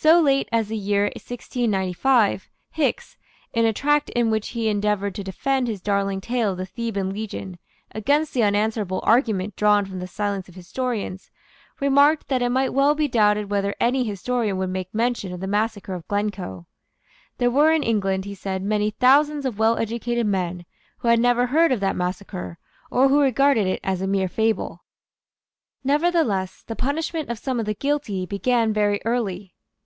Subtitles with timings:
[0.00, 3.16] So late as the year 1695, Hickes,
[3.52, 7.10] in a tract in which he endeavoured to defend his darling tale of the Theban
[7.12, 7.58] legion
[7.90, 11.32] against the unanswerable argument drawn from the silence of historians,
[11.80, 15.48] remarked that it might well be doubted whether any historian would make mention of the
[15.48, 16.66] massacre of Glencoe.
[17.38, 20.64] There were in England, he said, many thousands of well educated men
[20.98, 22.58] who had never heard of that massacre,
[22.88, 24.84] or who regarded it as a mere fable.
[25.82, 29.54] Nevertheless the punishment of some of the guilty began very early.